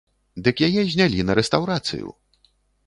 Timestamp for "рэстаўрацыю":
1.41-2.15